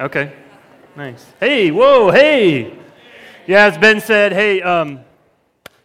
[0.00, 0.32] Okay.
[0.94, 1.26] Nice.
[1.40, 2.72] Hey, whoa, hey.
[3.48, 5.00] Yeah, as Ben said, hey, um,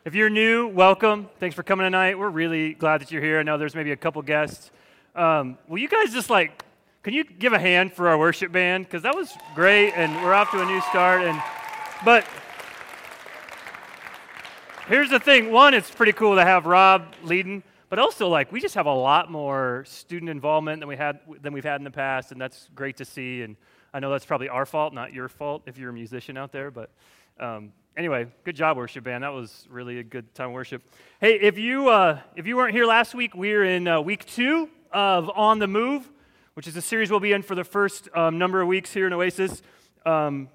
[0.05, 1.29] if you're new, welcome.
[1.39, 2.19] Thanks for coming tonight.
[2.19, 3.39] We're really glad that you're here.
[3.39, 4.69] I know there's maybe a couple guests.
[5.15, 6.63] Um, will you guys just like,
[7.01, 8.85] can you give a hand for our worship band?
[8.85, 11.23] Because that was great, and we're off to a new start.
[11.23, 11.41] And
[12.05, 12.23] but
[14.87, 18.61] here's the thing: one, it's pretty cool to have Rob leading, but also like we
[18.61, 21.89] just have a lot more student involvement than we had than we've had in the
[21.89, 23.41] past, and that's great to see.
[23.41, 23.55] And
[23.93, 26.71] I know that's probably our fault, not your fault, if you're a musician out there,
[26.71, 26.89] but.
[27.39, 29.23] Um, anyway, good job, worship band.
[29.23, 30.83] That was really a good time of worship.
[31.19, 34.69] Hey, if you uh, if you weren't here last week, we're in uh, week two
[34.91, 36.09] of On the Move,
[36.53, 39.07] which is a series we'll be in for the first um, number of weeks here
[39.07, 39.61] in Oasis.
[40.05, 40.49] Um,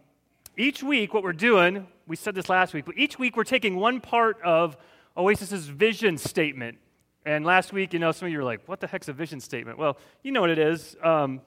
[0.57, 3.77] each week, what we're doing, we said this last week, but each week we're taking
[3.77, 4.77] one part of
[5.17, 6.79] Oasis's vision statement.
[7.25, 9.41] And last week, you know, some of you were like, "What the heck's a vision
[9.41, 10.97] statement?" Well, you know what it is.
[11.03, 11.41] Um,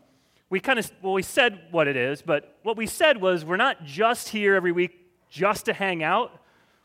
[0.52, 3.56] we kind of well, we said what it is, but what we said was we're
[3.56, 6.38] not just here every week just to hang out.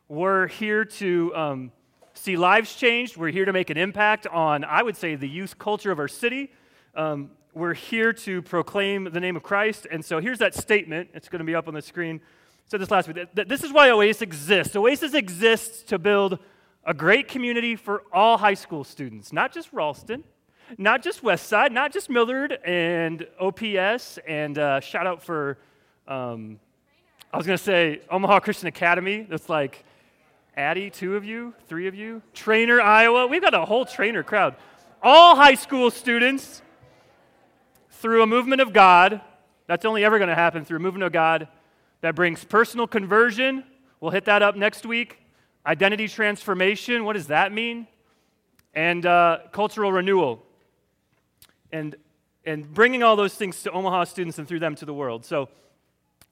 [0.08, 1.72] We're here to um,
[2.14, 3.16] see lives changed.
[3.16, 6.06] We're here to make an impact on, I would say, the youth culture of our
[6.06, 6.52] city.
[6.94, 9.88] Um, we're here to proclaim the name of Christ.
[9.90, 11.10] And so here's that statement.
[11.12, 12.20] It's going to be up on the screen.
[12.22, 13.26] I said this last week.
[13.34, 14.76] This is why Oasis exists.
[14.76, 16.38] Oasis exists to build
[16.84, 20.22] a great community for all high school students, not just Ralston,
[20.78, 25.58] not just Westside, not just Millard and OPS, and uh, shout out for
[26.08, 26.58] um,
[27.32, 29.26] I was going to say Omaha Christian Academy.
[29.28, 29.84] That's like
[30.56, 32.22] Addie, two of you, three of you.
[32.34, 33.26] Treynor, Iowa.
[33.26, 34.56] We've got a whole Treynor crowd.
[35.02, 36.62] All high school students,
[37.90, 39.20] through a movement of God,
[39.66, 41.48] that's only ever going to happen through a movement of God
[42.00, 43.64] that brings personal conversion.
[44.00, 45.18] We'll hit that up next week.
[45.66, 47.04] Identity transformation.
[47.04, 47.86] What does that mean?
[48.74, 50.45] And uh, cultural renewal.
[51.72, 51.96] And,
[52.44, 55.24] and bringing all those things to Omaha students and through them to the world.
[55.24, 55.48] So,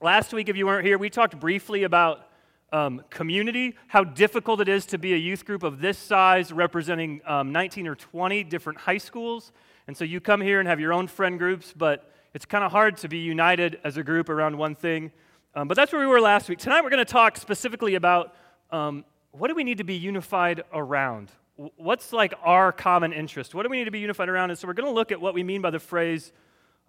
[0.01, 2.27] Last week, if you weren't here, we talked briefly about
[2.73, 7.21] um, community, how difficult it is to be a youth group of this size representing
[7.25, 9.53] um, 19 or 20 different high schools.
[9.87, 12.73] And so you come here and have your own friend groups, but it's kind of
[12.73, 15.13] hard to be united as a group around one thing.
[15.55, 16.59] Um, but that's where we were last week.
[16.59, 18.35] Tonight, we're going to talk specifically about
[18.71, 21.31] um, what do we need to be unified around?
[21.55, 23.55] What's like our common interest?
[23.55, 24.49] What do we need to be unified around?
[24.49, 26.33] And so we're going to look at what we mean by the phrase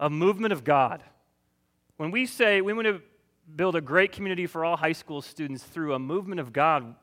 [0.00, 1.02] a movement of God.
[1.96, 3.00] When we say we want to
[3.54, 6.94] build a great community for all high school students through a movement of God,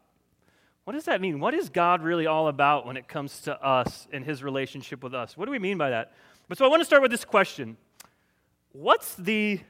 [0.84, 1.40] what does that mean?
[1.40, 5.13] What is God really all about when it comes to us and his relationship with
[5.13, 5.38] us?
[5.38, 6.12] What do we mean by that?
[6.50, 7.78] But so I want to start with this question.
[8.73, 9.62] What's the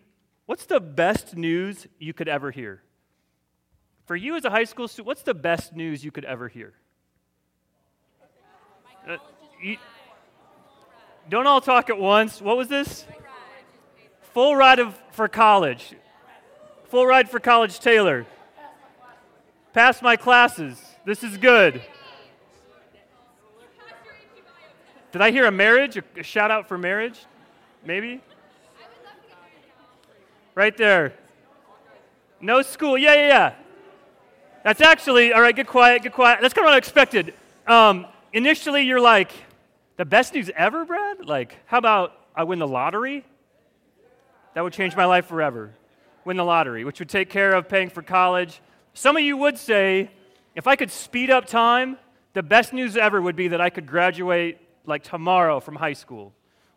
[0.46, 2.82] what's the best news you could ever hear?
[4.06, 6.74] For you as a high school student, what's the best news you could ever hear?
[9.08, 9.18] Uh,
[9.62, 9.78] you,
[11.30, 12.42] don't all talk at once.
[12.42, 13.06] What was this?
[14.34, 15.94] Full ride of, for college.
[16.86, 18.26] Full ride for college, Taylor.
[19.74, 20.82] Pass my classes.
[21.06, 21.82] This is good.
[25.12, 25.98] Did I hear a marriage?
[25.98, 27.26] A shout out for marriage?
[27.86, 28.22] Maybe?
[30.56, 31.14] Right there.
[32.40, 32.98] No school.
[32.98, 33.54] Yeah, yeah, yeah.
[34.64, 36.40] That's actually, all right, get quiet, get quiet.
[36.42, 37.34] That's kind of unexpected.
[37.68, 39.32] Um, initially, you're like,
[39.96, 41.26] the best news ever, Brad?
[41.26, 43.24] Like, how about I win the lottery?
[44.56, 45.72] That would change my life forever.
[46.26, 48.62] Win the lottery, which would take care of paying for college.
[48.94, 50.10] Some of you would say,
[50.56, 51.98] if I could speed up time,
[52.34, 56.34] the best news ever would be that I could graduate like tomorrow from high school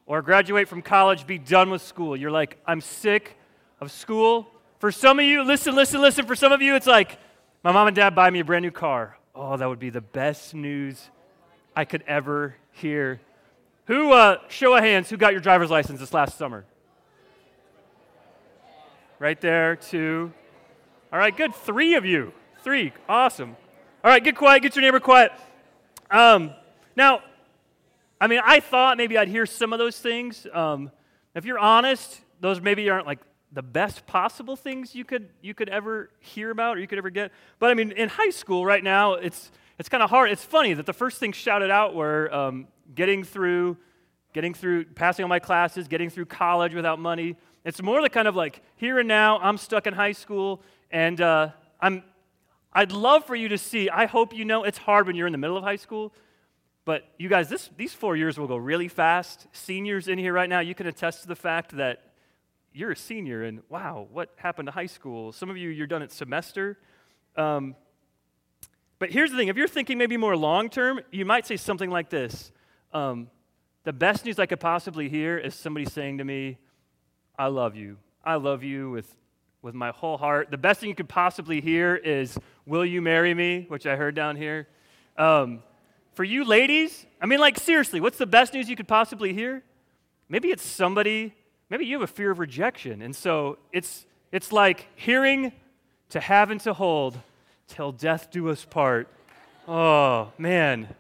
[0.06, 2.16] or graduate from college, be done with school.
[2.16, 3.36] You're like, I'm sick
[3.80, 4.46] of school.
[4.78, 6.26] For some of you, listen, listen, listen.
[6.26, 7.18] For some of you, it's like,
[7.64, 9.18] my mom and dad buy me a brand new car.
[9.34, 11.10] Oh, that would be the best news
[11.76, 13.20] I could ever hear.
[13.84, 16.64] Who, uh, show of hands, who got your driver's license this last summer?
[19.18, 20.32] Right there, two.
[21.12, 21.54] All right, good.
[21.54, 22.32] Three of you.
[22.64, 22.92] Three.
[23.08, 23.56] Awesome.
[24.02, 24.62] All right, get quiet.
[24.62, 25.32] Get your neighbor quiet.
[26.10, 26.50] Um,
[26.96, 27.20] now,
[28.20, 30.46] I mean, I thought maybe I'd hear some of those things.
[30.52, 30.90] Um,
[31.34, 33.20] if you're honest, those maybe aren't like
[33.52, 37.10] the best possible things you could you could ever hear about or you could ever
[37.10, 37.32] get.
[37.58, 40.30] But I mean, in high school right now, it's it's kind of hard.
[40.30, 43.76] It's funny that the first things shouted out were um, getting through,
[44.32, 47.36] getting through, passing all my classes, getting through college without money.
[47.64, 51.20] It's more the kind of like, here and now, I'm stuck in high school, and
[51.20, 51.50] uh,
[51.80, 52.04] I'm,
[52.72, 53.90] I'd love for you to see.
[53.90, 56.14] I hope you know it's hard when you're in the middle of high school,
[56.84, 59.48] but you guys, this, these four years will go really fast.
[59.52, 62.12] Seniors in here right now, you can attest to the fact that
[62.72, 65.32] you're a senior, and wow, what happened to high school?
[65.32, 66.78] Some of you, you're done at semester.
[67.34, 67.74] Um,
[68.98, 71.90] but here's the thing if you're thinking maybe more long term, you might say something
[71.90, 72.52] like this
[72.92, 73.28] um,
[73.84, 76.58] The best news I could possibly hear is somebody saying to me,
[77.38, 77.98] I love you.
[78.24, 79.14] I love you with,
[79.62, 80.50] with my whole heart.
[80.50, 83.66] The best thing you could possibly hear is, Will you marry me?
[83.68, 84.66] which I heard down here.
[85.16, 85.62] Um,
[86.14, 89.62] for you ladies, I mean, like, seriously, what's the best news you could possibly hear?
[90.30, 91.34] Maybe it's somebody,
[91.68, 93.02] maybe you have a fear of rejection.
[93.02, 95.52] And so it's, it's like hearing
[96.08, 97.20] to have and to hold
[97.68, 99.08] till death do us part.
[99.66, 100.94] Oh, man.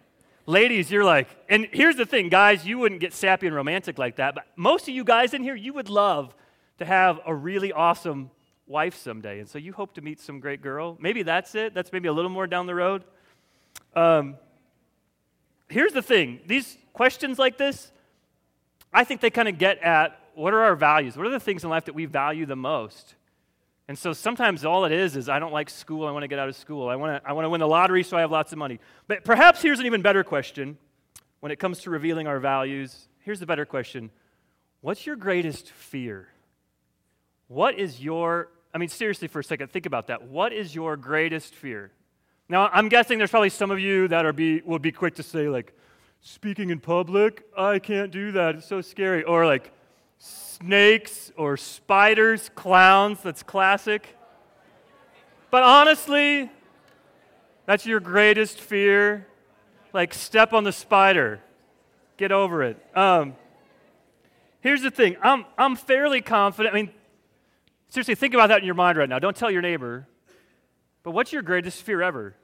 [0.46, 4.16] Ladies, you're like, and here's the thing, guys, you wouldn't get sappy and romantic like
[4.16, 6.34] that, but most of you guys in here, you would love
[6.78, 8.30] to have a really awesome
[8.66, 9.40] wife someday.
[9.40, 10.96] And so you hope to meet some great girl.
[11.00, 11.74] Maybe that's it.
[11.74, 13.04] That's maybe a little more down the road.
[13.94, 14.36] Um,
[15.68, 17.90] here's the thing these questions like this,
[18.92, 21.16] I think they kind of get at what are our values?
[21.16, 23.14] What are the things in life that we value the most?
[23.88, 26.06] And so sometimes all it is is I don't like school.
[26.06, 26.88] I want to get out of school.
[26.88, 28.80] I want to, I want to win the lottery so I have lots of money.
[29.06, 30.76] But perhaps here's an even better question
[31.40, 33.08] when it comes to revealing our values.
[33.20, 34.10] Here's the better question
[34.80, 36.28] What's your greatest fear?
[37.48, 40.24] What is your, I mean, seriously for a second, think about that.
[40.24, 41.92] What is your greatest fear?
[42.48, 45.22] Now, I'm guessing there's probably some of you that are be, will be quick to
[45.22, 45.72] say, like,
[46.20, 48.56] speaking in public, I can't do that.
[48.56, 49.22] It's so scary.
[49.22, 49.72] Or like,
[50.18, 54.16] snakes or spiders, clowns, that's classic.
[55.50, 56.50] But honestly,
[57.66, 59.26] that's your greatest fear.
[59.92, 61.40] Like, step on the spider,
[62.16, 62.76] get over it.
[62.94, 63.34] Um,
[64.60, 66.74] here's the thing I'm, I'm fairly confident.
[66.74, 66.90] I mean,
[67.88, 69.18] seriously, think about that in your mind right now.
[69.18, 70.06] Don't tell your neighbor.
[71.02, 72.34] But what's your greatest fear ever?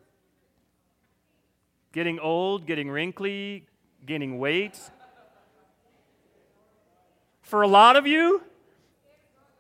[1.93, 3.67] Getting old, getting wrinkly,
[4.07, 4.79] gaining weight,
[7.43, 8.43] for a lot of you,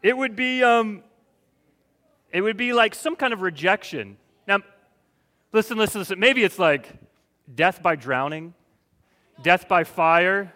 [0.03, 1.03] it would be um,
[2.33, 4.17] it would be like some kind of rejection.
[4.47, 4.61] Now,
[5.53, 6.19] listen, listen, listen.
[6.19, 6.89] Maybe it's like
[7.55, 8.55] death by drowning,
[9.43, 10.53] death by fire.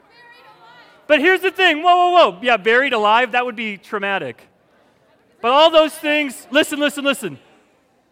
[1.07, 1.83] But here's the thing.
[1.83, 2.39] Whoa, whoa, whoa.
[2.43, 4.43] Yeah, buried alive, that would be traumatic.
[5.41, 7.39] But all those things, listen, listen, listen.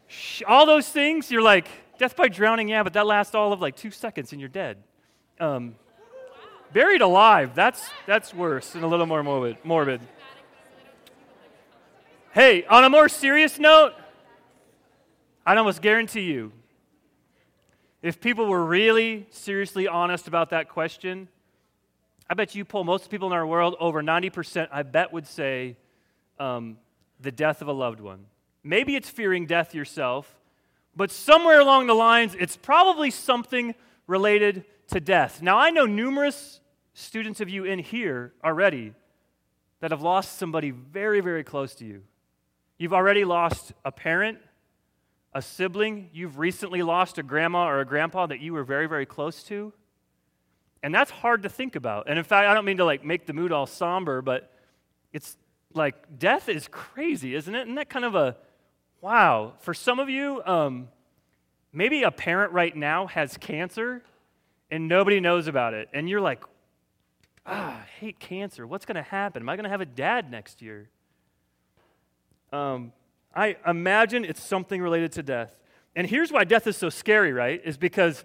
[0.06, 1.66] Shh, all those things, you're like,
[1.98, 4.76] death by drowning, yeah, but that lasts all of like two seconds and you're dead.
[5.40, 5.74] Um,
[6.74, 9.22] Buried alive, that's, that's worse and a little more
[9.62, 10.00] morbid.
[12.32, 13.92] Hey, on a more serious note,
[15.46, 16.50] I'd almost guarantee you,
[18.02, 21.28] if people were really seriously honest about that question,
[22.28, 25.76] I bet you pull most people in our world, over 90%, I bet would say
[26.40, 26.78] um,
[27.20, 28.26] the death of a loved one.
[28.64, 30.40] Maybe it's fearing death yourself,
[30.96, 33.76] but somewhere along the lines, it's probably something
[34.08, 35.40] related to death.
[35.40, 36.60] Now, I know numerous
[36.94, 38.94] students of you in here already
[39.80, 42.02] that have lost somebody very, very close to you.
[42.78, 44.38] You've already lost a parent,
[45.32, 46.08] a sibling.
[46.12, 49.72] You've recently lost a grandma or a grandpa that you were very, very close to.
[50.82, 52.08] And that's hard to think about.
[52.08, 54.52] And in fact, I don't mean to like make the mood all somber, but
[55.12, 55.36] it's
[55.72, 57.62] like death is crazy, isn't it?
[57.62, 58.36] Isn't that kind of a
[59.00, 59.54] wow?
[59.60, 60.88] For some of you, um,
[61.72, 64.02] maybe a parent right now has cancer
[64.70, 65.88] and nobody knows about it.
[65.92, 66.44] And you're like,
[67.46, 68.66] ah, I hate cancer.
[68.66, 69.42] What's going to happen?
[69.42, 70.88] Am I going to have a dad next year?
[72.52, 72.92] Um,
[73.34, 75.58] I imagine it's something related to death.
[75.96, 77.60] And here's why death is so scary, right?
[77.64, 78.24] Is because,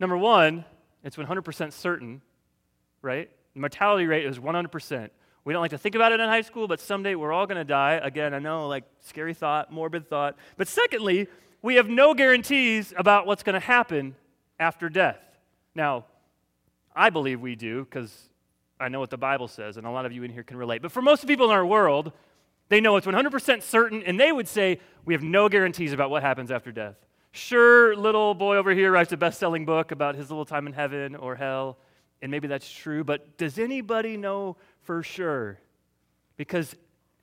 [0.00, 0.64] number one,
[1.04, 2.22] it's 100% certain,
[3.02, 3.30] right?
[3.54, 5.10] The mortality rate is 100%.
[5.44, 7.58] We don't like to think about it in high school, but someday we're all going
[7.58, 8.00] to die.
[8.02, 10.36] Again, I know, like, scary thought, morbid thought.
[10.56, 11.28] But secondly,
[11.62, 14.16] we have no guarantees about what's going to happen
[14.58, 15.20] after death.
[15.74, 16.06] Now,
[16.94, 18.28] I believe we do because
[18.78, 20.82] I know what the Bible says, and a lot of you in here can relate.
[20.82, 22.12] But for most people in our world,
[22.68, 26.22] they know it's 100% certain, and they would say, We have no guarantees about what
[26.22, 26.96] happens after death.
[27.32, 30.72] Sure, little boy over here writes a best selling book about his little time in
[30.72, 31.78] heaven or hell,
[32.22, 35.58] and maybe that's true, but does anybody know for sure?
[36.36, 36.74] Because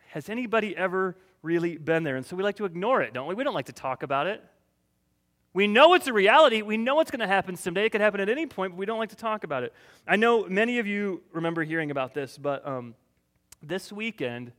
[0.10, 2.16] has anybody ever really been there?
[2.16, 3.34] And so we like to ignore it, don't we?
[3.34, 4.44] We don't like to talk about it.
[5.54, 6.64] We know it's a reality.
[6.64, 7.86] We know it's going to happen someday.
[7.86, 9.72] It could happen at any point, but we don't like to talk about it.
[10.08, 12.96] I know many of you remember hearing about this, but um,
[13.62, 14.52] this weekend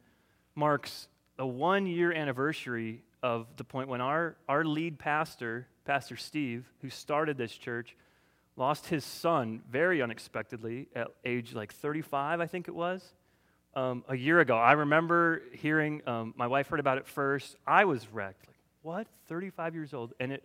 [0.55, 6.65] marks a one year anniversary of the point when our, our lead pastor, Pastor Steve,
[6.81, 7.97] who started this church,
[8.57, 13.03] lost his son very unexpectedly at age like 35, I think it was,
[13.75, 14.57] um, a year ago.
[14.57, 17.57] I remember hearing, um, my wife heard about it first.
[17.67, 18.47] I was wrecked.
[18.47, 19.07] Like, what?
[19.27, 20.13] 35 years old?
[20.21, 20.45] And it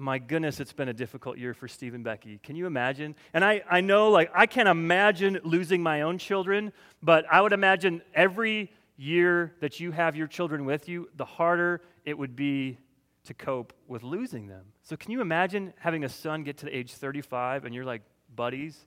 [0.00, 2.40] my goodness, it's been a difficult year for Steve and Becky.
[2.42, 3.14] Can you imagine?
[3.34, 7.52] And I, I know, like, I can't imagine losing my own children, but I would
[7.52, 12.78] imagine every year that you have your children with you, the harder it would be
[13.24, 14.64] to cope with losing them.
[14.82, 18.02] So, can you imagine having a son get to the age 35 and you're like
[18.34, 18.86] buddies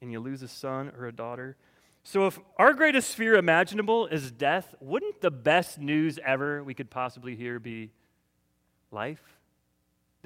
[0.00, 1.56] and you lose a son or a daughter?
[2.02, 6.90] So, if our greatest fear imaginable is death, wouldn't the best news ever we could
[6.90, 7.90] possibly hear be
[8.90, 9.37] life?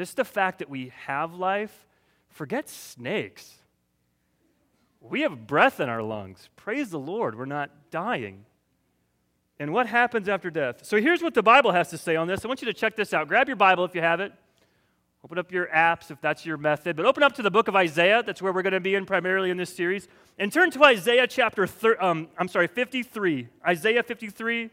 [0.03, 1.87] Just the fact that we have life,
[2.29, 3.55] forget snakes.
[5.01, 6.49] We have breath in our lungs.
[6.57, 8.45] Praise the Lord, we're not dying.
[9.61, 10.85] And what happens after death?
[10.85, 12.45] So here's what the Bible has to say on this.
[12.45, 13.29] I want you to check this out.
[13.29, 14.33] Grab your Bible if you have it.
[15.23, 16.97] Open up your apps if that's your method.
[16.97, 18.25] But open up to the book of Isaiah.
[18.25, 20.09] That's where we're going to be in primarily in this series.
[20.37, 23.47] And turn to Isaiah chapter, thir- um, I'm sorry, 53.
[23.65, 24.69] Isaiah 53.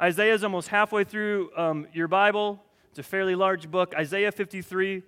[0.00, 2.60] Isaiah is almost halfway through um, your Bible.
[2.92, 3.94] It's a fairly large book.
[3.96, 5.02] Isaiah 53.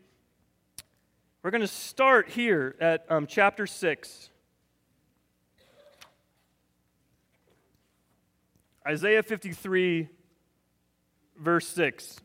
[1.42, 4.30] We're going to start here at um, chapter 6.
[8.88, 10.08] Isaiah 53,
[11.38, 12.20] verse 6.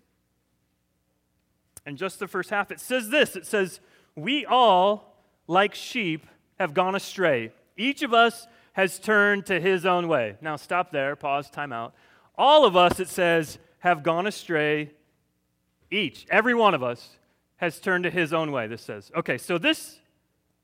[1.85, 3.81] And just the first half, it says this it says,
[4.15, 6.25] We all, like sheep,
[6.57, 7.51] have gone astray.
[7.75, 10.37] Each of us has turned to his own way.
[10.39, 11.93] Now, stop there, pause, time out.
[12.37, 14.93] All of us, it says, have gone astray.
[15.91, 17.17] Each, every one of us,
[17.58, 19.12] has turned to his own way, this says.
[19.15, 20.00] Okay, so this,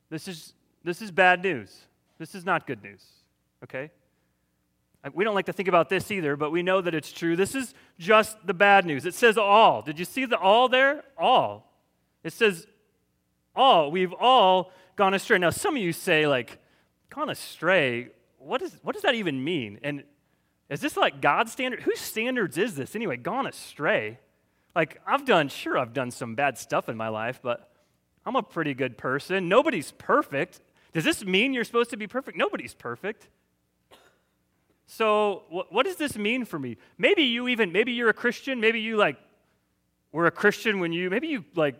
[0.10, 0.54] this, is,
[0.84, 1.82] this is bad news.
[2.18, 3.04] This is not good news,
[3.64, 3.92] okay?
[5.04, 7.36] Uh, we don't like to think about this either, but we know that it's true.
[7.36, 9.06] This is just the bad news.
[9.06, 9.82] It says all.
[9.82, 11.04] Did you see the all there?
[11.18, 11.70] All.
[12.24, 12.66] It says
[13.56, 13.92] all.
[13.92, 15.38] We've all gone astray.
[15.38, 16.60] Now, some of you say, like,
[17.10, 18.10] gone astray.
[18.38, 19.80] What, is, what does that even mean?
[19.84, 20.04] And
[20.70, 21.82] is this like God's standard?
[21.82, 23.18] Whose standards is this anyway?
[23.18, 24.20] Gone astray.
[24.76, 27.72] Like, I've done, sure, I've done some bad stuff in my life, but
[28.26, 29.48] I'm a pretty good person.
[29.48, 30.60] Nobody's perfect.
[30.94, 32.38] Does this mean you're supposed to be perfect?
[32.38, 33.30] Nobody's perfect.
[34.88, 36.78] So, what, what does this mean for me?
[36.98, 38.60] Maybe you even, maybe you're a Christian.
[38.60, 39.18] Maybe you like
[40.12, 41.76] were a Christian when you, maybe you like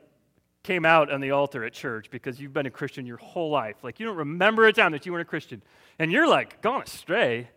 [0.64, 3.76] came out on the altar at church because you've been a Christian your whole life.
[3.84, 5.62] Like you don't remember a time that you weren't a Christian.
[6.00, 7.50] And you're like, gone astray.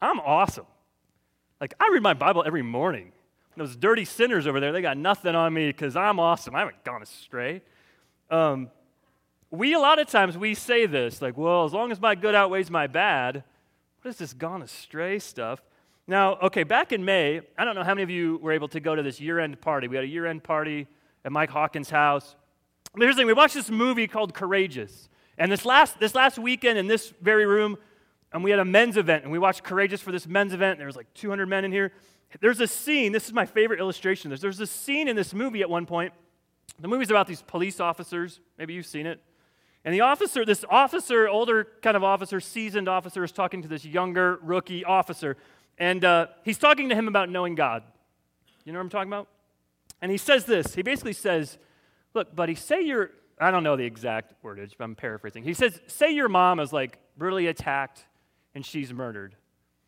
[0.00, 0.66] I'm awesome.
[1.60, 3.12] Like I read my Bible every morning.
[3.56, 6.54] Those dirty sinners over there, they got nothing on me because I'm awesome.
[6.54, 7.62] I haven't gone astray.
[8.30, 8.70] Um,
[9.50, 12.34] we, a lot of times, we say this, like, well, as long as my good
[12.34, 13.44] outweighs my bad,
[14.00, 15.62] what is this gone astray stuff?
[16.06, 18.80] Now, okay, back in May, I don't know how many of you were able to
[18.80, 19.86] go to this year end party.
[19.86, 20.88] We had a year end party
[21.24, 22.34] at Mike Hawkins' house.
[22.92, 25.08] But here's the thing we watched this movie called Courageous.
[25.38, 27.78] And this last, this last weekend in this very room,
[28.32, 30.78] and we had a men's event, and we watched Courageous for this men's event.
[30.78, 31.92] There was like 200 men in here.
[32.40, 34.30] There's a scene, this is my favorite illustration.
[34.30, 36.12] There's, there's a scene in this movie at one point.
[36.80, 38.40] The movie's about these police officers.
[38.58, 39.20] Maybe you've seen it.
[39.84, 43.84] And the officer, this officer, older kind of officer, seasoned officer, is talking to this
[43.84, 45.36] younger rookie officer.
[45.76, 47.82] And uh, he's talking to him about knowing God.
[48.64, 49.28] You know what I'm talking about?
[50.00, 50.74] And he says this.
[50.74, 51.58] He basically says,
[52.14, 53.10] Look, buddy, say your,
[53.40, 55.44] I don't know the exact wordage, but I'm paraphrasing.
[55.44, 58.04] He says, Say your mom is like brutally attacked
[58.54, 59.34] and she's murdered.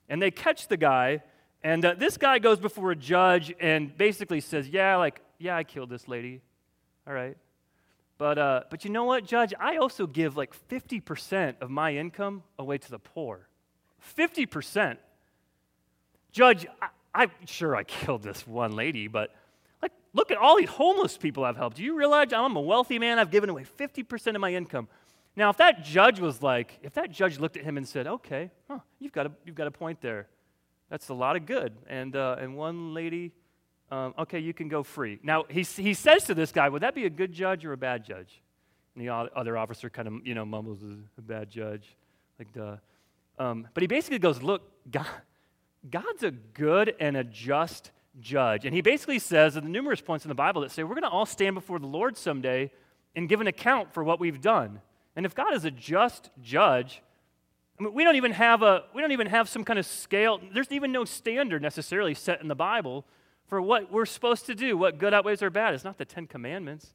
[0.08, 1.22] And they catch the guy,
[1.64, 5.64] and uh, this guy goes before a judge and basically says, Yeah, like, yeah, I
[5.64, 6.42] killed this lady.
[7.06, 7.38] All right.
[8.18, 9.52] But, uh, but you know what, Judge?
[9.58, 13.48] I also give like 50% of my income away to the poor.
[14.16, 14.98] 50%.
[16.30, 16.66] Judge,
[17.14, 19.34] I, am sure I killed this one lady, but
[19.82, 21.78] like, look at all these homeless people I've helped.
[21.78, 23.18] Do you realize I'm a wealthy man?
[23.18, 24.86] I've given away 50% of my income.
[25.34, 28.50] Now, if that judge was like, if that judge looked at him and said, okay,
[28.68, 30.28] huh, you've, got a, you've got a point there.
[30.90, 31.72] That's a lot of good.
[31.88, 33.32] And, uh, and one lady
[33.90, 35.20] um, okay, you can go free.
[35.22, 37.76] Now, he, he says to this guy, would that be a good judge or a
[37.76, 38.40] bad judge?
[38.94, 40.78] And the other officer kind of, you know, mumbles,
[41.18, 41.96] a bad judge.
[42.38, 42.76] Like, duh.
[43.38, 45.06] Um, but he basically goes, look, God,
[45.88, 48.64] God's a good and a just judge.
[48.64, 51.02] And he basically says, at the numerous points in the Bible that say, we're going
[51.02, 52.70] to all stand before the Lord someday
[53.14, 54.80] and give an account for what we've done.
[55.16, 57.02] And if God is a just judge,
[57.78, 60.40] I mean, we don't even have a we don't even have some kind of scale.
[60.52, 63.04] There's even no standard necessarily set in the Bible
[63.46, 65.74] for what we're supposed to do, what good outweighs our bad.
[65.74, 66.94] It's not the Ten Commandments.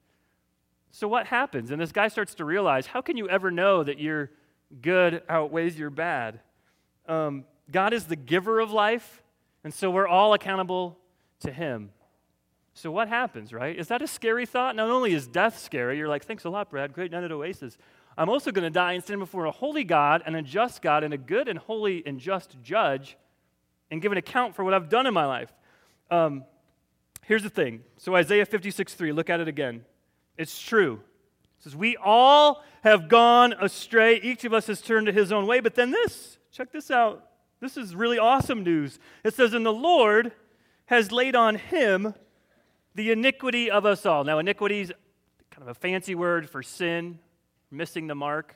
[0.91, 1.71] So what happens?
[1.71, 4.31] And this guy starts to realize how can you ever know that your
[4.81, 6.39] good outweighs your bad?
[7.07, 9.21] Um, God is the giver of life,
[9.63, 10.97] and so we're all accountable
[11.41, 11.91] to Him.
[12.73, 13.77] So what happens, right?
[13.77, 14.75] Is that a scary thought?
[14.75, 17.77] Not only is death scary, you're like, thanks a lot, Brad, great night at Oasis.
[18.19, 21.05] I'm also going to die and stand before a holy God and a just God
[21.05, 23.17] and a good and holy and just judge
[23.89, 25.53] and give an account for what I've done in my life.
[26.11, 26.43] Um,
[27.23, 27.81] here's the thing.
[27.95, 29.85] So, Isaiah 56 3, look at it again.
[30.37, 30.99] It's true.
[31.59, 34.19] It says, We all have gone astray.
[34.19, 35.61] Each of us has turned to his own way.
[35.61, 37.25] But then this, check this out.
[37.61, 38.99] This is really awesome news.
[39.23, 40.33] It says, And the Lord
[40.87, 42.15] has laid on him
[42.95, 44.25] the iniquity of us all.
[44.25, 44.93] Now, iniquity is
[45.51, 47.19] kind of a fancy word for sin,
[47.71, 48.55] missing the mark.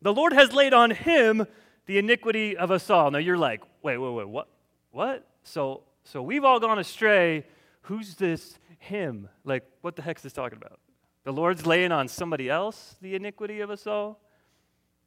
[0.00, 1.46] The Lord has laid on him
[1.86, 3.10] the iniquity of us all.
[3.10, 4.48] Now you're like, wait, wait, wait, what?
[4.90, 5.26] What?
[5.44, 7.46] So, so we've all gone astray.
[7.82, 9.28] Who's this him?
[9.44, 10.78] Like, what the heck is this talking about?
[11.24, 14.20] The Lord's laying on somebody else the iniquity of us all?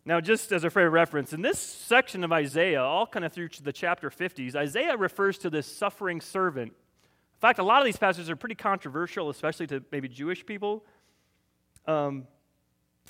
[0.05, 3.33] Now, just as a frame of reference, in this section of Isaiah, all kind of
[3.33, 6.71] through the chapter 50s, Isaiah refers to this suffering servant.
[6.71, 10.85] In fact, a lot of these passages are pretty controversial, especially to maybe Jewish people.
[11.87, 12.27] Um,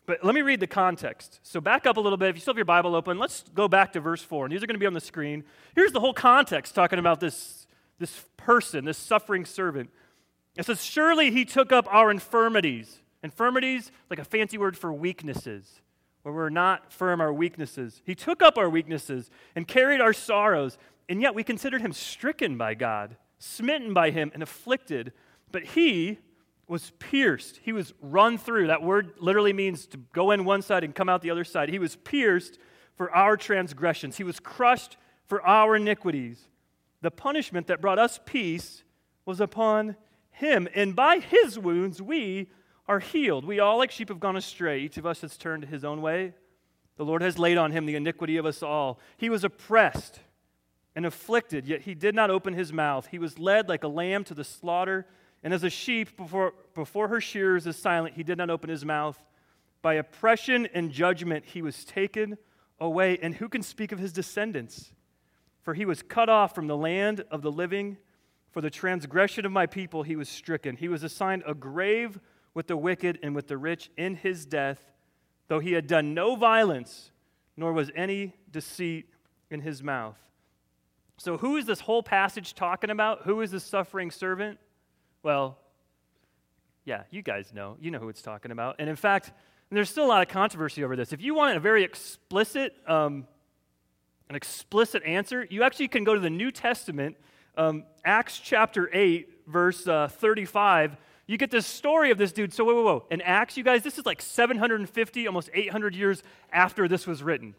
[0.05, 1.39] but let me read the context.
[1.43, 2.29] So back up a little bit.
[2.29, 4.45] If you still have your Bible open, let's go back to verse 4.
[4.45, 5.43] And these are going to be on the screen.
[5.73, 7.65] Here's the whole context talking about this,
[7.97, 9.89] this person, this suffering servant.
[10.57, 12.99] It says, Surely he took up our infirmities.
[13.23, 15.81] Infirmities, like a fancy word for weaknesses,
[16.21, 18.01] where we're not firm, our weaknesses.
[18.05, 20.77] He took up our weaknesses and carried our sorrows,
[21.09, 25.11] and yet we considered him stricken by God, smitten by him, and afflicted.
[25.51, 26.19] But he
[26.67, 27.59] was pierced.
[27.63, 28.67] He was run through.
[28.67, 31.69] That word literally means to go in one side and come out the other side.
[31.69, 32.57] He was pierced
[32.95, 34.95] for our transgressions, he was crushed
[35.27, 36.47] for our iniquities.
[37.01, 38.83] The punishment that brought us peace
[39.25, 39.97] was upon
[40.31, 42.49] him, and by his wounds we
[42.87, 43.45] are healed.
[43.45, 44.79] We all, like sheep, have gone astray.
[44.79, 46.33] Each of us has turned his own way.
[46.97, 48.99] The Lord has laid on him the iniquity of us all.
[49.17, 50.19] He was oppressed
[50.95, 53.07] and afflicted, yet he did not open his mouth.
[53.07, 55.05] He was led like a lamb to the slaughter,
[55.45, 58.83] and as a sheep before, before her shears is silent, he did not open his
[58.83, 59.23] mouth.
[59.83, 62.39] By oppression and judgment he was taken
[62.79, 63.19] away.
[63.21, 64.91] And who can speak of his descendants?
[65.61, 67.97] For he was cut off from the land of the living.
[68.49, 70.77] For the transgression of my people he was stricken.
[70.77, 72.19] He was assigned a grave
[72.55, 74.91] with the wicked and with the rich in his death,
[75.47, 77.11] though he had done no violence,
[77.55, 79.11] nor was any deceit
[79.51, 80.17] in his mouth.
[81.17, 83.23] So, who is this whole passage talking about?
[83.25, 84.57] Who is the suffering servant?
[85.25, 85.57] Well,
[86.83, 87.77] yeah, you guys know.
[87.81, 88.75] You know who it's talking about.
[88.77, 89.31] And in fact,
[89.71, 91.13] there's still a lot of controversy over this.
[91.13, 93.25] If you want a very explicit, um,
[94.29, 97.17] an explicit answer, you actually can go to the New Testament,
[97.57, 100.95] um, Acts chapter 8, verse uh, 35
[101.27, 102.53] you get this story of this dude.
[102.53, 103.05] So, whoa, whoa, whoa.
[103.09, 107.55] In Acts, you guys, this is like 750, almost 800 years after this was written.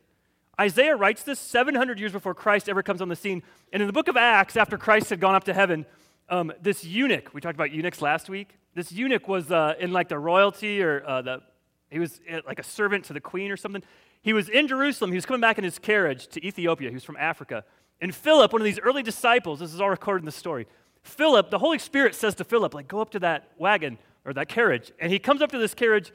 [0.61, 3.43] Isaiah writes this 700 years before Christ ever comes on the scene.
[3.73, 5.85] And in the book of Acts, after Christ had gone up to heaven,
[6.29, 10.09] um, this eunuch, we talked about eunuchs last week, this eunuch was uh, in like
[10.09, 11.43] the royalty or uh, the,
[11.91, 13.83] he was uh, like a servant to the queen or something.
[14.23, 15.13] He was in Jerusalem.
[15.13, 16.89] He was coming back in his carriage to Ethiopia.
[16.89, 17.65] He was from Africa.
[18.01, 20.67] And Philip, one of these early disciples, this is all recorded in the story,
[21.03, 24.49] Philip, the Holy Spirit says to Philip, like, go up to that wagon or that
[24.49, 24.93] carriage.
[24.99, 26.13] And he comes up to this carriage,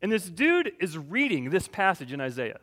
[0.00, 2.60] and this dude is reading this passage in Isaiah.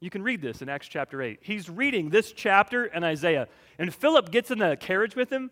[0.00, 1.38] You can read this in Acts chapter 8.
[1.40, 3.48] He's reading this chapter in Isaiah.
[3.78, 5.50] And Philip gets in the carriage with him,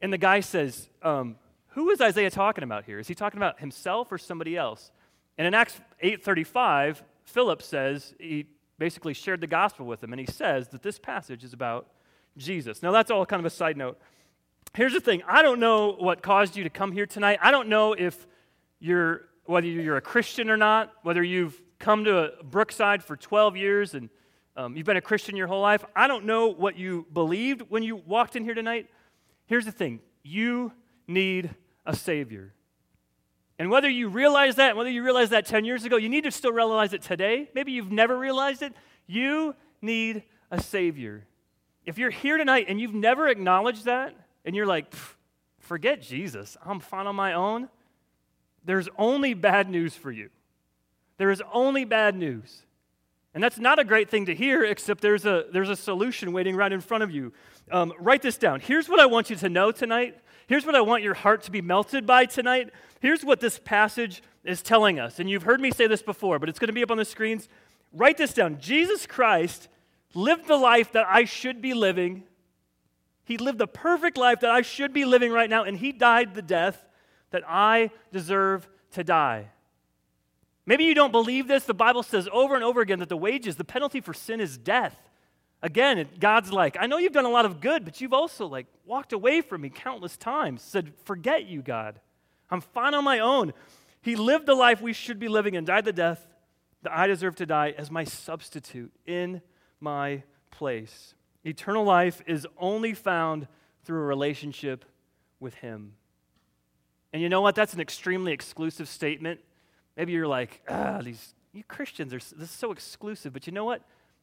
[0.00, 1.36] and the guy says, um,
[1.70, 2.98] Who is Isaiah talking about here?
[2.98, 4.90] Is he talking about himself or somebody else?
[5.38, 8.46] And in Acts 8:35, Philip says he
[8.78, 11.86] basically shared the gospel with him, and he says that this passage is about
[12.36, 12.82] Jesus.
[12.82, 13.98] Now that's all kind of a side note
[14.74, 17.38] here's the thing I don't know what caused you to come here tonight.
[17.42, 18.26] I don't know if
[18.78, 23.94] you're, whether you're a Christian or not, whether you've come to Brookside for 12 years
[23.94, 24.10] and
[24.56, 25.84] um, you've been a Christian your whole life.
[25.96, 28.90] I don't know what you believed when you walked in here tonight.
[29.50, 30.72] Here's the thing you
[31.08, 31.50] need
[31.84, 32.54] a Savior.
[33.58, 36.30] And whether you realize that, whether you realized that 10 years ago, you need to
[36.30, 37.50] still realize it today.
[37.52, 38.72] Maybe you've never realized it.
[39.08, 41.26] You need a Savior.
[41.84, 44.94] If you're here tonight and you've never acknowledged that, and you're like,
[45.58, 47.68] forget Jesus, I'm fine on my own,
[48.64, 50.30] there's only bad news for you.
[51.18, 52.62] There is only bad news.
[53.32, 56.56] And that's not a great thing to hear, except there's a, there's a solution waiting
[56.56, 57.32] right in front of you.
[57.70, 58.60] Um, write this down.
[58.60, 60.18] Here's what I want you to know tonight.
[60.48, 62.70] Here's what I want your heart to be melted by tonight.
[63.00, 65.20] Here's what this passage is telling us.
[65.20, 67.04] And you've heard me say this before, but it's going to be up on the
[67.04, 67.48] screens.
[67.92, 68.58] Write this down.
[68.58, 69.68] Jesus Christ
[70.12, 72.24] lived the life that I should be living
[73.30, 76.34] he lived the perfect life that I should be living right now, and he died
[76.34, 76.84] the death
[77.30, 79.50] that I deserve to die.
[80.70, 81.64] Maybe you don't believe this.
[81.64, 84.56] The Bible says over and over again that the wages, the penalty for sin is
[84.56, 84.96] death.
[85.62, 88.68] Again, God's like, I know you've done a lot of good, but you've also like
[88.86, 91.98] walked away from me countless times, said, Forget you, God.
[92.52, 93.52] I'm fine on my own.
[94.00, 96.24] He lived the life we should be living and died the death
[96.82, 99.42] that I deserve to die as my substitute in
[99.80, 101.14] my place.
[101.44, 103.48] Eternal life is only found
[103.82, 104.84] through a relationship
[105.40, 105.94] with Him.
[107.12, 107.56] And you know what?
[107.56, 109.40] That's an extremely exclusive statement.
[109.96, 113.32] Maybe you're like, ah, these you Christians are this is so exclusive.
[113.32, 113.82] But you know what?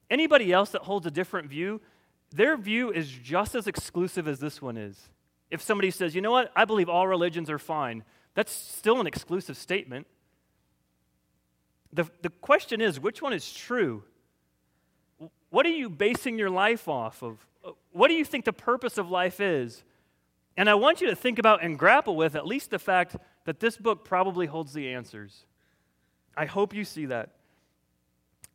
[0.09, 1.81] Anybody else that holds a different view,
[2.31, 5.09] their view is just as exclusive as this one is.
[5.51, 8.03] If somebody says, you know what, I believe all religions are fine,
[8.33, 10.07] that's still an exclusive statement.
[11.91, 14.03] The, the question is, which one is true?
[15.49, 17.45] what are you basing your life off of?
[17.91, 19.83] What do you think the purpose of life is?
[20.55, 23.59] And I want you to think about and grapple with at least the fact that
[23.59, 25.45] this book probably holds the answers.
[26.37, 27.31] I hope you see that.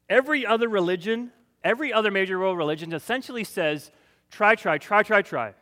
[0.09, 1.33] Every other religion,
[1.65, 3.91] every other major world religion essentially says
[4.31, 5.55] try, try, try, try, try.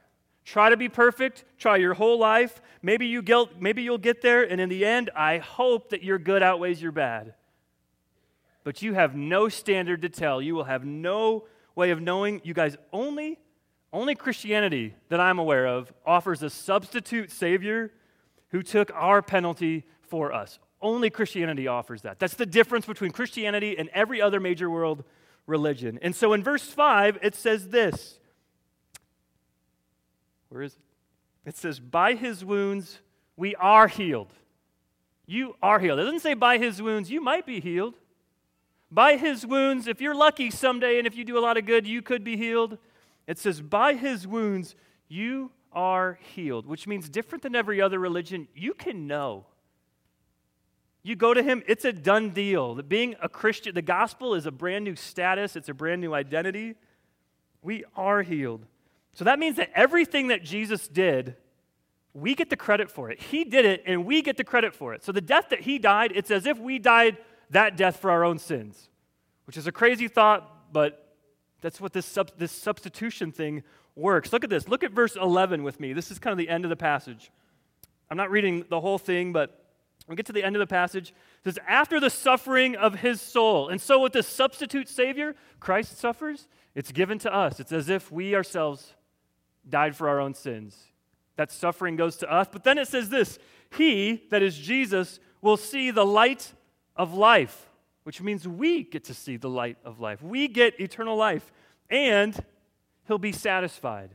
[0.44, 2.60] Try to be perfect, try your whole life.
[2.82, 6.18] Maybe, you get, maybe you'll get there, and in the end, I hope that your
[6.18, 7.34] good outweighs your bad.
[8.64, 10.42] But you have no standard to tell.
[10.42, 12.40] You will have no way of knowing.
[12.44, 13.38] You guys, only,
[13.92, 17.92] only Christianity that I'm aware of offers a substitute Savior
[18.48, 20.58] who took our penalty for us.
[20.82, 22.18] Only Christianity offers that.
[22.18, 25.04] That's the difference between Christianity and every other major world
[25.46, 25.98] religion.
[26.00, 28.18] And so in verse 5, it says this.
[30.48, 30.80] Where is it?
[31.48, 33.00] It says, By his wounds
[33.36, 34.32] we are healed.
[35.26, 35.98] You are healed.
[36.00, 37.94] It doesn't say by his wounds you might be healed.
[38.90, 41.86] By his wounds, if you're lucky someday and if you do a lot of good,
[41.86, 42.78] you could be healed.
[43.26, 44.74] It says, By his wounds
[45.08, 49.46] you are healed, which means different than every other religion, you can know.
[51.02, 52.74] You go to him, it's a done deal.
[52.74, 56.12] That being a Christian, the gospel is a brand new status, it's a brand new
[56.12, 56.74] identity.
[57.62, 58.66] We are healed.
[59.14, 61.36] So that means that everything that Jesus did,
[62.14, 63.20] we get the credit for it.
[63.20, 65.04] He did it, and we get the credit for it.
[65.04, 67.18] So the death that he died, it's as if we died
[67.50, 68.88] that death for our own sins,
[69.46, 71.16] which is a crazy thought, but
[71.60, 73.62] that's what this, sub- this substitution thing
[73.96, 74.32] works.
[74.32, 74.68] Look at this.
[74.68, 75.92] Look at verse 11 with me.
[75.92, 77.30] This is kind of the end of the passage.
[78.10, 79.59] I'm not reading the whole thing, but
[80.10, 81.10] we get to the end of the passage.
[81.10, 83.68] It says, After the suffering of his soul.
[83.68, 87.60] And so, with the substitute Savior, Christ suffers, it's given to us.
[87.60, 88.94] It's as if we ourselves
[89.68, 90.76] died for our own sins.
[91.36, 92.48] That suffering goes to us.
[92.50, 93.38] But then it says this
[93.70, 96.54] He, that is Jesus, will see the light
[96.96, 97.70] of life,
[98.02, 100.20] which means we get to see the light of life.
[100.24, 101.52] We get eternal life,
[101.88, 102.36] and
[103.06, 104.10] he'll be satisfied.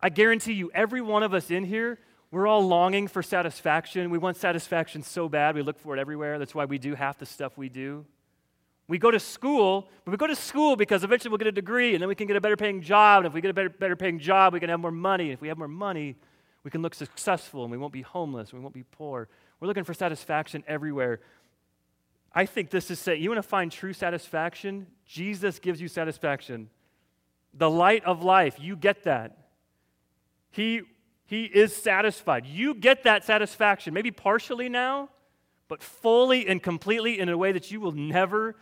[0.00, 1.98] I guarantee you, every one of us in here,
[2.30, 4.10] we're all longing for satisfaction.
[4.10, 6.38] We want satisfaction so bad, we look for it everywhere.
[6.38, 8.06] That's why we do half the stuff we do.
[8.86, 11.94] We go to school, but we go to school because eventually we'll get a degree
[11.94, 13.18] and then we can get a better paying job.
[13.18, 15.24] And if we get a better, better paying job, we can have more money.
[15.24, 16.16] And if we have more money,
[16.64, 19.28] we can look successful and we won't be homeless, we won't be poor.
[19.60, 21.20] We're looking for satisfaction everywhere.
[22.32, 24.86] I think this is saying you want to find true satisfaction?
[25.04, 26.70] Jesus gives you satisfaction.
[27.54, 29.36] The light of life, you get that.
[30.50, 30.82] He,
[31.30, 32.44] he is satisfied.
[32.44, 35.10] You get that satisfaction, maybe partially now,
[35.68, 38.56] but fully and completely in a way that you will never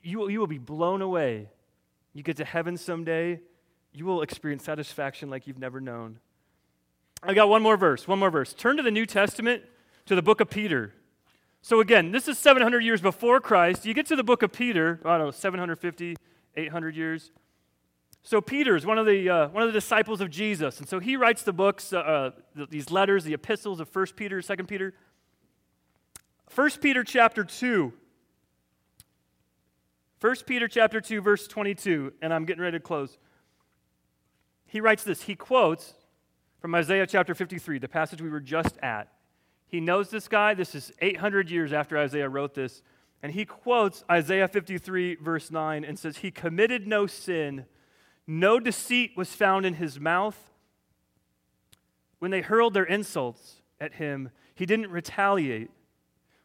[0.00, 1.48] you, you will be blown away.
[2.14, 3.40] You get to heaven someday,
[3.92, 6.20] you will experience satisfaction like you've never known.
[7.24, 8.52] I got one more verse, one more verse.
[8.52, 9.64] Turn to the New Testament,
[10.06, 10.94] to the book of Peter.
[11.60, 13.84] So again, this is 700 years before Christ.
[13.84, 16.16] You get to the book of Peter, I don't know, 750,
[16.54, 17.32] 800 years.
[18.22, 20.78] So Peter is one of the, uh, one of the disciples of Jesus.
[20.78, 22.30] And so he writes the books, uh, uh,
[22.70, 24.94] these letters, the epistles of 1 Peter, 2 Peter.
[26.54, 27.92] 1 Peter chapter 2.
[30.20, 33.18] 1 Peter chapter 2 verse 22 and I'm getting ready to close.
[34.66, 35.22] He writes this.
[35.22, 35.94] He quotes
[36.60, 39.08] from Isaiah chapter 53, the passage we were just at.
[39.66, 40.54] He knows this guy.
[40.54, 42.82] This is 800 years after Isaiah wrote this.
[43.20, 47.66] And he quotes Isaiah 53, verse 9, and says, He committed no sin,
[48.26, 50.50] no deceit was found in his mouth.
[52.18, 55.70] When they hurled their insults at him, he didn't retaliate.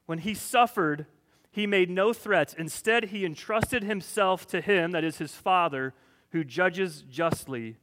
[0.06, 1.06] When he suffered,
[1.52, 2.54] he made no threats.
[2.54, 5.94] Instead, he entrusted himself to him, that is his Father,
[6.32, 7.78] who judges justly.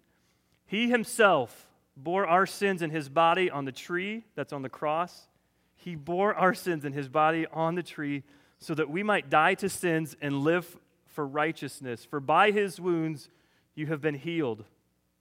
[0.67, 5.29] He himself bore our sins in his body on the tree, that's on the cross.
[5.77, 8.23] He bore our sins in his body on the tree
[8.59, 10.77] so that we might die to sins and live
[11.07, 12.05] for righteousness.
[12.05, 13.29] For by his wounds
[13.75, 14.65] you have been healed.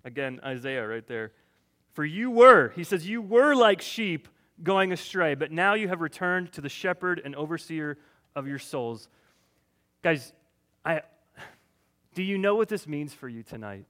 [0.03, 1.31] Again, Isaiah right there.
[1.93, 4.27] For you were, he says, you were like sheep
[4.61, 7.97] going astray, but now you have returned to the shepherd and overseer
[8.35, 9.07] of your souls.
[10.01, 10.33] Guys,
[10.83, 11.01] I,
[12.13, 13.85] do you know what this means for you tonight?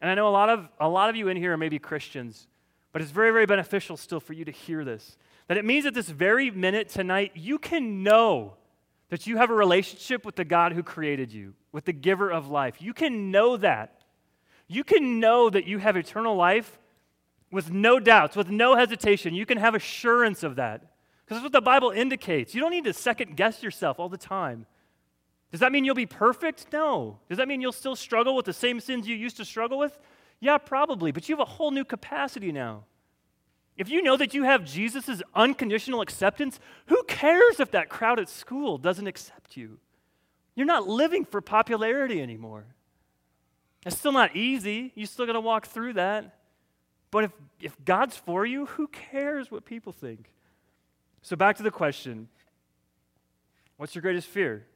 [0.00, 2.46] And I know a lot of, a lot of you in here are maybe Christians,
[2.92, 5.16] but it's very, very beneficial still for you to hear this.
[5.48, 8.54] That it means at this very minute tonight, you can know
[9.08, 12.50] that you have a relationship with the God who created you, with the giver of
[12.50, 12.82] life.
[12.82, 14.00] You can know that.
[14.66, 16.76] You can know that you have eternal life
[17.52, 19.32] with no doubts, with no hesitation.
[19.32, 20.80] You can have assurance of that.
[20.80, 22.52] Because that's what the Bible indicates.
[22.52, 24.66] You don't need to second guess yourself all the time.
[25.52, 26.66] Does that mean you'll be perfect?
[26.72, 27.20] No.
[27.28, 29.96] Does that mean you'll still struggle with the same sins you used to struggle with?
[30.40, 32.86] Yeah, probably, but you have a whole new capacity now.
[33.76, 38.28] If you know that you have Jesus' unconditional acceptance, who cares if that crowd at
[38.28, 39.78] school doesn't accept you?
[40.58, 42.64] You're not living for popularity anymore.
[43.86, 44.90] It's still not easy.
[44.96, 46.34] You still got to walk through that.
[47.12, 50.32] But if, if God's for you, who cares what people think?
[51.22, 52.26] So, back to the question
[53.76, 54.66] what's your greatest fear?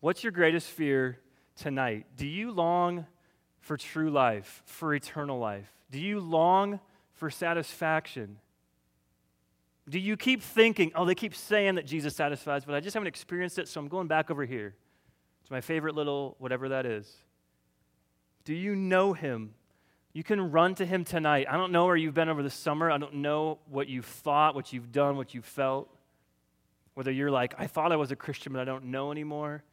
[0.00, 1.20] What's your greatest fear
[1.56, 2.04] tonight?
[2.14, 3.06] Do you long
[3.60, 5.72] for true life, for eternal life?
[5.90, 6.80] Do you long
[7.14, 8.36] for satisfaction?
[9.88, 13.06] Do you keep thinking, oh, they keep saying that Jesus satisfies, but I just haven't
[13.06, 14.74] experienced it, so I'm going back over here.
[15.42, 17.12] It's my favorite little whatever that is.
[18.44, 19.54] Do you know him?
[20.14, 21.46] You can run to him tonight.
[21.50, 22.90] I don't know where you've been over the summer.
[22.90, 25.90] I don't know what you've thought, what you've done, what you've felt.
[26.94, 29.64] Whether you're like, I thought I was a Christian, but I don't know anymore.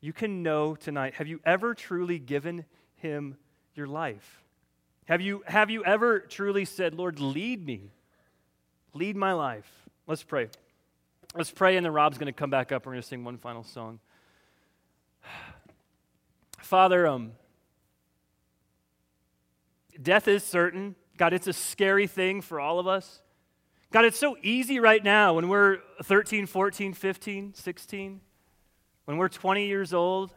[0.00, 1.14] You can know tonight.
[1.14, 2.64] Have you ever truly given
[2.96, 3.36] him
[3.74, 4.44] your life?
[5.06, 7.90] Have you, have you ever truly said, Lord, lead me?
[8.94, 9.70] Lead my life.
[10.06, 10.48] Let's pray.
[11.34, 12.86] Let's pray, and then Rob's going to come back up.
[12.86, 14.00] We're going to sing one final song.
[16.58, 17.32] Father, um,
[20.00, 20.94] death is certain.
[21.16, 23.20] God, it's a scary thing for all of us.
[23.90, 28.20] God, it's so easy right now when we're 13, 14, 15, 16,
[29.06, 30.32] when we're 20 years old.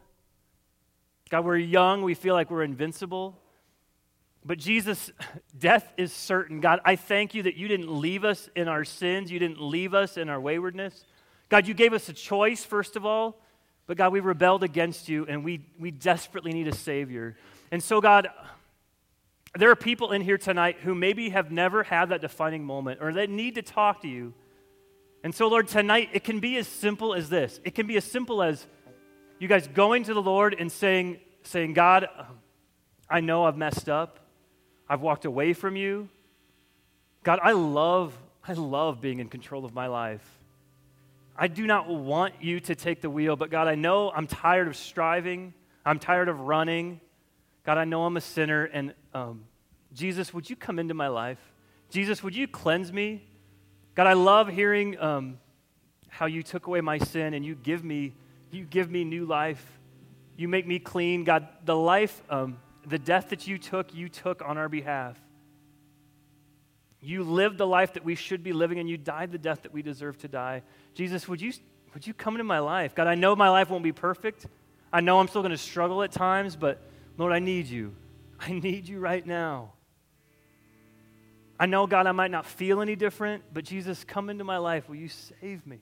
[1.29, 3.37] God, we're young, we feel like we're invincible.
[4.43, 5.11] But Jesus,
[5.57, 6.61] death is certain.
[6.61, 9.93] God, I thank you that you didn't leave us in our sins, you didn't leave
[9.93, 11.05] us in our waywardness.
[11.49, 13.39] God, you gave us a choice, first of all.
[13.85, 17.35] But God, we rebelled against you and we, we desperately need a Savior.
[17.71, 18.29] And so, God,
[19.57, 23.11] there are people in here tonight who maybe have never had that defining moment or
[23.13, 24.33] that need to talk to you.
[25.25, 27.59] And so, Lord, tonight it can be as simple as this.
[27.65, 28.65] It can be as simple as
[29.39, 32.07] you guys going to the Lord and saying, saying God,
[33.09, 34.20] I know I've messed up.
[34.91, 36.09] I've walked away from you.
[37.23, 38.13] God, I love,
[38.45, 40.37] I love being in control of my life.
[41.37, 44.67] I do not want you to take the wheel, but God, I know I'm tired
[44.67, 45.53] of striving.
[45.85, 46.99] I'm tired of running.
[47.63, 49.45] God, I know I'm a sinner, and um,
[49.93, 51.39] Jesus, would you come into my life?
[51.89, 53.23] Jesus, would you cleanse me?
[53.95, 55.39] God, I love hearing um,
[56.09, 58.13] how you took away my sin and you give me,
[58.51, 59.79] you give me new life.
[60.35, 61.23] You make me clean.
[61.23, 65.17] God, the life, um, the death that you took, you took on our behalf.
[67.01, 69.73] You lived the life that we should be living, and you died the death that
[69.73, 70.61] we deserve to die.
[70.93, 71.51] Jesus, would you,
[71.93, 72.93] would you come into my life?
[72.93, 74.45] God, I know my life won't be perfect.
[74.93, 76.79] I know I'm still going to struggle at times, but
[77.17, 77.95] Lord, I need you.
[78.39, 79.73] I need you right now.
[81.59, 84.89] I know, God, I might not feel any different, but Jesus, come into my life.
[84.89, 85.79] Will you save me?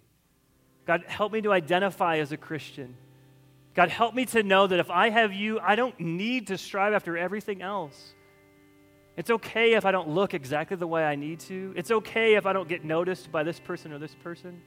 [0.86, 2.96] God, help me to identify as a Christian.
[3.76, 6.94] God, help me to know that if I have you, I don't need to strive
[6.94, 8.14] after everything else.
[9.16, 11.74] It's okay if I don't look exactly the way I need to.
[11.76, 14.62] It's okay if I don't get noticed by this person or this person.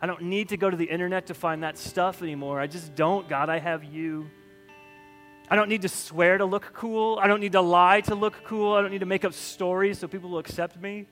[0.00, 2.60] I don't need to go to the internet to find that stuff anymore.
[2.60, 3.28] I just don't.
[3.28, 4.30] God, I have you.
[5.48, 7.18] I don't need to swear to look cool.
[7.20, 8.74] I don't need to lie to look cool.
[8.74, 11.06] I don't need to make up stories so people will accept me.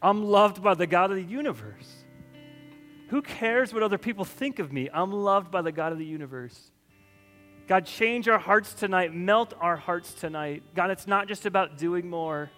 [0.00, 1.99] I'm loved by the God of the universe.
[3.10, 4.88] Who cares what other people think of me?
[4.92, 6.70] I'm loved by the God of the universe.
[7.66, 10.62] God, change our hearts tonight, melt our hearts tonight.
[10.74, 12.50] God, it's not just about doing more.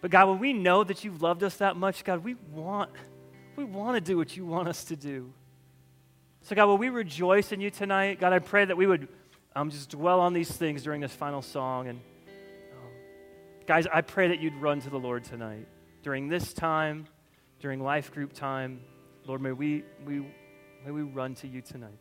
[0.00, 2.90] But God, when we know that you've loved us that much, God, we want
[3.56, 5.32] we want to do what you want us to do.
[6.42, 8.20] So God, will we rejoice in you tonight?
[8.20, 9.08] God, I pray that we would
[9.54, 11.88] um, just dwell on these things during this final song.
[11.88, 11.98] And
[12.72, 12.92] um,
[13.66, 15.66] guys, I pray that you'd run to the Lord tonight
[16.02, 17.06] during this time,
[17.60, 18.80] during life group time.
[19.28, 20.20] Lord, may we, we,
[20.86, 21.98] may we run to you tonight.